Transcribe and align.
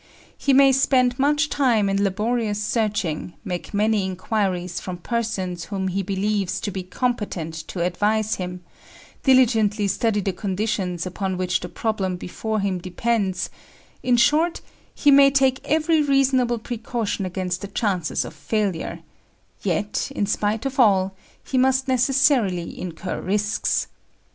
He 0.35 0.51
may 0.51 0.71
spend 0.71 1.19
much 1.19 1.47
time 1.47 1.87
in 1.87 2.03
laborious 2.03 2.59
searching; 2.63 3.33
make 3.45 3.71
many 3.71 4.03
inquiries 4.03 4.79
from 4.79 4.97
persons 4.97 5.65
whom 5.65 5.89
he 5.89 6.01
believes 6.01 6.59
to 6.61 6.71
be 6.71 6.81
competent 6.81 7.53
to 7.67 7.83
advise 7.85 8.33
him; 8.37 8.63
diligently 9.21 9.87
study 9.87 10.19
the 10.19 10.33
conditions 10.33 11.05
upon 11.05 11.37
which 11.37 11.59
the 11.59 11.69
problem 11.69 12.15
before 12.15 12.59
him 12.61 12.79
depends 12.79 13.51
in 14.01 14.17
short, 14.17 14.61
he 14.95 15.11
may 15.11 15.29
take 15.29 15.61
every 15.65 16.01
reasonable 16.01 16.57
precaution 16.57 17.23
against 17.23 17.61
the 17.61 17.67
chances 17.67 18.25
of 18.25 18.33
failure, 18.33 19.01
yet, 19.61 20.09
in 20.15 20.25
spite 20.25 20.65
of 20.65 20.79
all, 20.79 21.15
he 21.43 21.59
must 21.59 21.87
necessarily 21.87 22.75
incur 22.81 23.21
risks. 23.21 23.85